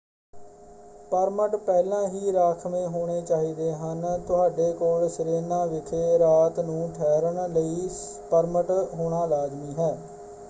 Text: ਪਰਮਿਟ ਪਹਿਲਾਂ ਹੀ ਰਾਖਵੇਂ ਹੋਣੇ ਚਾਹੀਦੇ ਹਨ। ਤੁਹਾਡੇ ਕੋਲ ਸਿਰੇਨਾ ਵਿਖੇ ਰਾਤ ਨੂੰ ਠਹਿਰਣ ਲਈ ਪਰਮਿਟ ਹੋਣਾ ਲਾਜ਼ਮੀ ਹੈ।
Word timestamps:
ਪਰਮਿਟ 1.11 1.55
ਪਹਿਲਾਂ 1.57 2.07
ਹੀ 2.07 2.31
ਰਾਖਵੇਂ 2.33 2.85
ਹੋਣੇ 2.87 3.21
ਚਾਹੀਦੇ 3.21 3.71
ਹਨ। 3.73 4.05
ਤੁਹਾਡੇ 4.27 4.71
ਕੋਲ 4.73 5.07
ਸਿਰੇਨਾ 5.09 5.63
ਵਿਖੇ 5.65 6.17
ਰਾਤ 6.19 6.59
ਨੂੰ 6.59 6.89
ਠਹਿਰਣ 6.91 7.47
ਲਈ 7.49 7.87
ਪਰਮਿਟ 8.31 8.71
ਹੋਣਾ 8.93 9.25
ਲਾਜ਼ਮੀ 9.25 9.73
ਹੈ। 9.77 9.95